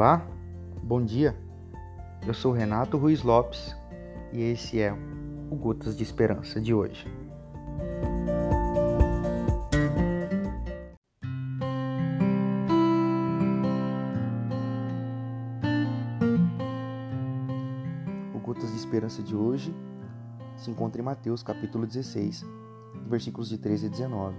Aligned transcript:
Olá, 0.00 0.26
bom 0.82 1.04
dia. 1.04 1.36
Eu 2.26 2.32
sou 2.32 2.52
Renato 2.52 2.96
Ruiz 2.96 3.22
Lopes 3.22 3.76
e 4.32 4.40
esse 4.40 4.80
é 4.80 4.90
o 5.50 5.54
Gotas 5.54 5.94
de 5.94 6.02
Esperança 6.02 6.58
de 6.58 6.72
hoje. 6.72 7.06
O 18.34 18.38
Gotas 18.38 18.70
de 18.70 18.76
Esperança 18.78 19.22
de 19.22 19.36
hoje 19.36 19.76
se 20.56 20.70
encontra 20.70 21.02
em 21.02 21.04
Mateus 21.04 21.42
capítulo 21.42 21.86
16, 21.86 22.42
versículos 23.06 23.50
de 23.50 23.58
13 23.58 23.88
a 23.88 23.90
19. 23.90 24.36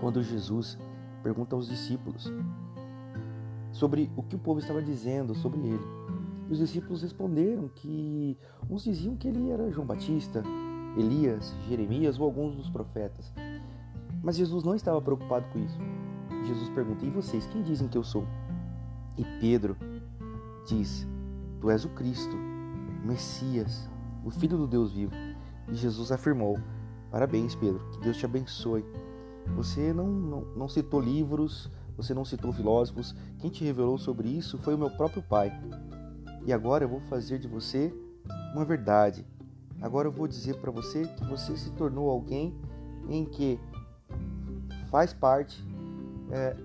Quando 0.00 0.20
Jesus 0.24 0.76
pergunta 1.22 1.54
aos 1.54 1.68
discípulos 1.68 2.28
sobre 3.74 4.08
o 4.16 4.22
que 4.22 4.36
o 4.36 4.38
povo 4.38 4.60
estava 4.60 4.80
dizendo 4.80 5.34
sobre 5.34 5.60
ele. 5.60 5.84
E 6.48 6.52
os 6.52 6.58
discípulos 6.58 7.02
responderam 7.02 7.68
que 7.68 8.38
uns 8.70 8.84
diziam 8.84 9.16
que 9.16 9.26
ele 9.26 9.50
era 9.50 9.70
João 9.70 9.86
Batista, 9.86 10.42
Elias, 10.96 11.52
Jeremias 11.68 12.18
ou 12.18 12.24
alguns 12.24 12.54
dos 12.54 12.70
profetas. 12.70 13.32
Mas 14.22 14.36
Jesus 14.36 14.62
não 14.62 14.76
estava 14.76 15.02
preocupado 15.02 15.46
com 15.52 15.58
isso. 15.58 15.78
Jesus 16.46 16.68
pergunta: 16.70 17.04
E 17.04 17.10
vocês, 17.10 17.46
quem 17.48 17.62
dizem 17.62 17.88
que 17.88 17.98
eu 17.98 18.04
sou? 18.04 18.24
E 19.18 19.24
Pedro 19.40 19.76
diz: 20.68 21.06
Tu 21.60 21.68
és 21.68 21.84
o 21.84 21.88
Cristo, 21.90 22.36
o 22.36 23.06
Messias, 23.06 23.90
o 24.24 24.30
Filho 24.30 24.56
do 24.56 24.68
Deus 24.68 24.92
vivo. 24.92 25.12
E 25.68 25.74
Jesus 25.74 26.12
afirmou: 26.12 26.60
Parabéns, 27.10 27.56
Pedro, 27.56 27.80
que 27.90 28.00
Deus 28.00 28.16
te 28.16 28.24
abençoe. 28.24 28.84
Você 29.56 29.92
não, 29.92 30.06
não, 30.06 30.40
não 30.56 30.68
citou 30.68 31.00
livros, 31.00 31.70
você 31.96 32.12
não 32.12 32.24
citou 32.24 32.52
filósofos. 32.52 33.14
Quem 33.38 33.50
te 33.50 33.64
revelou 33.64 33.98
sobre 33.98 34.28
isso 34.28 34.58
foi 34.58 34.74
o 34.74 34.78
meu 34.78 34.90
próprio 34.90 35.22
Pai. 35.22 35.52
E 36.46 36.52
agora 36.52 36.84
eu 36.84 36.88
vou 36.88 37.00
fazer 37.00 37.38
de 37.38 37.48
você 37.48 37.92
uma 38.54 38.64
verdade. 38.64 39.24
Agora 39.80 40.08
eu 40.08 40.12
vou 40.12 40.26
dizer 40.26 40.56
para 40.60 40.70
você 40.70 41.06
que 41.06 41.24
você 41.24 41.56
se 41.56 41.70
tornou 41.72 42.10
alguém 42.10 42.54
em 43.08 43.24
que 43.24 43.58
faz 44.90 45.12
parte 45.12 45.62
é, 46.30 46.56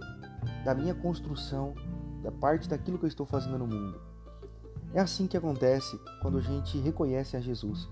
da 0.64 0.74
minha 0.74 0.94
construção, 0.94 1.74
da 2.22 2.32
parte 2.32 2.68
daquilo 2.68 2.98
que 2.98 3.06
eu 3.06 3.10
estou 3.10 3.26
fazendo 3.26 3.58
no 3.58 3.68
mundo. 3.68 4.00
É 4.94 5.00
assim 5.00 5.28
que 5.28 5.38
acontece 5.38 6.00
quando 6.22 6.38
a 6.38 6.42
gente 6.42 6.78
reconhece 6.80 7.38
a 7.38 7.40
Jesus. 7.40 7.88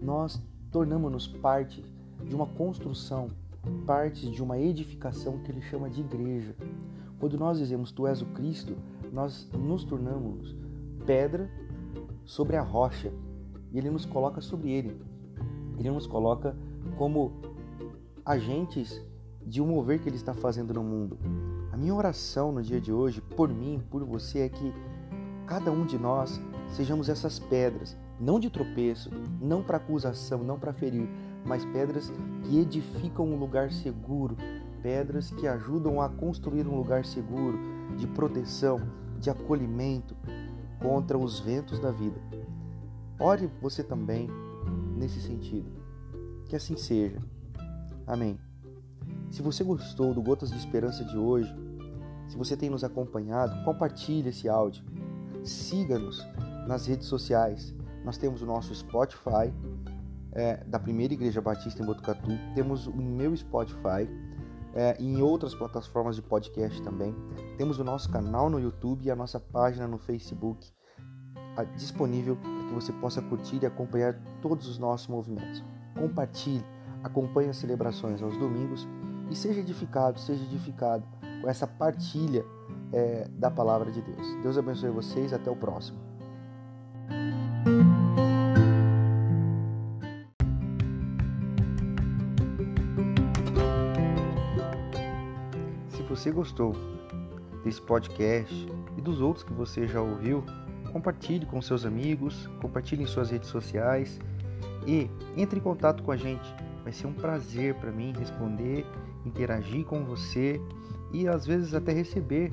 Nós 0.00 0.40
tornamos-nos 0.70 1.26
parte 1.26 1.84
de 2.24 2.34
uma 2.34 2.46
construção 2.46 3.28
parte 3.86 4.30
de 4.30 4.42
uma 4.42 4.58
edificação 4.58 5.38
que 5.38 5.50
ele 5.50 5.60
chama 5.60 5.88
de 5.88 6.00
igreja. 6.00 6.54
Quando 7.18 7.38
nós 7.38 7.58
dizemos 7.58 7.90
tu 7.90 8.06
és 8.06 8.20
o 8.22 8.26
Cristo, 8.26 8.76
nós 9.12 9.48
nos 9.52 9.84
tornamos 9.84 10.54
pedra 11.06 11.50
sobre 12.24 12.56
a 12.56 12.62
rocha 12.62 13.12
e 13.72 13.78
ele 13.78 13.90
nos 13.90 14.04
coloca 14.04 14.40
sobre 14.40 14.70
ele. 14.70 15.00
Ele 15.78 15.90
nos 15.90 16.06
coloca 16.06 16.56
como 16.96 17.32
agentes 18.24 19.00
de 19.46 19.62
um 19.62 19.66
mover 19.66 20.00
que 20.00 20.08
ele 20.08 20.16
está 20.16 20.34
fazendo 20.34 20.74
no 20.74 20.82
mundo. 20.82 21.18
A 21.72 21.76
minha 21.76 21.94
oração 21.94 22.50
no 22.50 22.62
dia 22.62 22.80
de 22.80 22.92
hoje, 22.92 23.20
por 23.20 23.48
mim, 23.48 23.80
por 23.90 24.02
você, 24.04 24.40
é 24.40 24.48
que 24.48 24.72
cada 25.46 25.70
um 25.70 25.86
de 25.86 25.98
nós 25.98 26.40
sejamos 26.70 27.08
essas 27.08 27.38
pedras, 27.38 27.96
não 28.18 28.40
de 28.40 28.50
tropeço, 28.50 29.10
não 29.40 29.62
para 29.62 29.76
acusação, 29.76 30.42
não 30.42 30.58
para 30.58 30.72
ferir, 30.72 31.08
mas 31.46 31.64
pedras 31.64 32.12
que 32.44 32.58
edificam 32.58 33.26
um 33.26 33.38
lugar 33.38 33.70
seguro, 33.70 34.36
pedras 34.82 35.30
que 35.30 35.46
ajudam 35.46 36.00
a 36.00 36.08
construir 36.08 36.66
um 36.66 36.76
lugar 36.76 37.04
seguro, 37.04 37.58
de 37.96 38.06
proteção, 38.06 38.80
de 39.18 39.30
acolhimento 39.30 40.16
contra 40.80 41.16
os 41.16 41.40
ventos 41.40 41.78
da 41.78 41.90
vida. 41.90 42.20
Ore 43.18 43.50
você 43.62 43.82
também 43.82 44.28
nesse 44.96 45.20
sentido. 45.20 45.70
Que 46.48 46.56
assim 46.56 46.76
seja. 46.76 47.18
Amém. 48.06 48.38
Se 49.30 49.42
você 49.42 49.64
gostou 49.64 50.12
do 50.14 50.22
Gotas 50.22 50.50
de 50.50 50.58
Esperança 50.58 51.04
de 51.04 51.16
hoje, 51.16 51.52
se 52.28 52.36
você 52.36 52.56
tem 52.56 52.70
nos 52.70 52.84
acompanhado, 52.84 53.64
compartilhe 53.64 54.28
esse 54.28 54.48
áudio. 54.48 54.84
Siga-nos 55.44 56.26
nas 56.66 56.86
redes 56.86 57.06
sociais. 57.06 57.74
Nós 58.04 58.18
temos 58.18 58.42
o 58.42 58.46
nosso 58.46 58.74
Spotify, 58.74 59.52
é, 60.36 60.62
da 60.66 60.78
Primeira 60.78 61.14
Igreja 61.14 61.40
Batista 61.40 61.82
em 61.82 61.86
Botucatu, 61.86 62.30
temos 62.54 62.86
o 62.86 62.94
meu 62.94 63.34
Spotify 63.34 64.06
é, 64.74 64.94
e 65.00 65.06
em 65.06 65.22
outras 65.22 65.54
plataformas 65.54 66.14
de 66.14 66.22
podcast 66.22 66.80
também. 66.82 67.14
Temos 67.56 67.78
o 67.78 67.84
nosso 67.84 68.10
canal 68.10 68.50
no 68.50 68.60
YouTube 68.60 69.06
e 69.06 69.10
a 69.10 69.16
nossa 69.16 69.40
página 69.40 69.88
no 69.88 69.96
Facebook 69.96 70.70
a, 71.56 71.64
disponível 71.64 72.36
para 72.36 72.68
que 72.68 72.74
você 72.74 72.92
possa 72.92 73.22
curtir 73.22 73.60
e 73.62 73.66
acompanhar 73.66 74.20
todos 74.42 74.68
os 74.68 74.78
nossos 74.78 75.08
movimentos. 75.08 75.64
Compartilhe, 75.98 76.64
acompanhe 77.02 77.48
as 77.48 77.56
celebrações 77.56 78.22
aos 78.22 78.36
domingos 78.36 78.86
e 79.30 79.34
seja 79.34 79.60
edificado, 79.60 80.20
seja 80.20 80.44
edificado 80.44 81.04
com 81.40 81.48
essa 81.48 81.66
partilha 81.66 82.44
é, 82.92 83.26
da 83.30 83.50
palavra 83.50 83.90
de 83.90 84.02
Deus. 84.02 84.42
Deus 84.42 84.58
abençoe 84.58 84.90
vocês, 84.90 85.32
até 85.32 85.50
o 85.50 85.56
próximo. 85.56 85.98
Você 96.08 96.30
gostou 96.30 96.74
desse 97.64 97.80
podcast 97.82 98.54
e 98.96 99.00
dos 99.00 99.20
outros 99.20 99.44
que 99.44 99.52
você 99.52 99.86
já 99.86 100.00
ouviu, 100.00 100.44
compartilhe 100.92 101.44
com 101.44 101.60
seus 101.60 101.84
amigos, 101.84 102.48
compartilhe 102.60 103.02
em 103.02 103.06
suas 103.06 103.30
redes 103.30 103.48
sociais 103.48 104.20
e 104.86 105.10
entre 105.36 105.58
em 105.58 105.62
contato 105.62 106.02
com 106.02 106.12
a 106.12 106.16
gente. 106.16 106.54
Vai 106.84 106.92
ser 106.92 107.06
um 107.06 107.12
prazer 107.12 107.74
para 107.74 107.90
mim 107.90 108.14
responder, 108.16 108.86
interagir 109.24 109.84
com 109.84 110.04
você 110.04 110.60
e 111.12 111.26
às 111.26 111.44
vezes 111.46 111.74
até 111.74 111.92
receber 111.92 112.52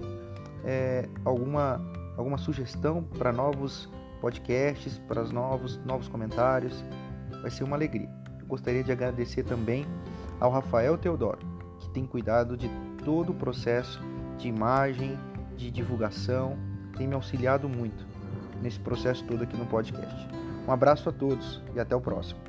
é, 0.63 1.07
alguma, 1.23 1.79
alguma 2.17 2.37
sugestão 2.37 3.03
para 3.03 3.31
novos 3.31 3.89
podcasts, 4.19 4.97
para 5.07 5.23
novos, 5.25 5.77
novos 5.85 6.07
comentários. 6.07 6.83
Vai 7.41 7.51
ser 7.51 7.63
uma 7.63 7.75
alegria. 7.75 8.09
Eu 8.39 8.47
gostaria 8.47 8.83
de 8.83 8.91
agradecer 8.91 9.43
também 9.43 9.85
ao 10.39 10.49
Rafael 10.51 10.97
Teodoro, 10.97 11.39
que 11.79 11.89
tem 11.91 12.05
cuidado 12.05 12.57
de 12.57 12.69
todo 13.03 13.31
o 13.31 13.35
processo 13.35 14.01
de 14.37 14.47
imagem, 14.47 15.17
de 15.55 15.69
divulgação, 15.71 16.57
tem 16.97 17.07
me 17.07 17.15
auxiliado 17.15 17.67
muito 17.67 18.05
nesse 18.61 18.79
processo 18.79 19.23
todo 19.25 19.43
aqui 19.43 19.57
no 19.57 19.65
podcast. 19.65 20.27
Um 20.67 20.71
abraço 20.71 21.09
a 21.09 21.11
todos 21.11 21.61
e 21.75 21.79
até 21.79 21.95
o 21.95 22.01
próximo. 22.01 22.39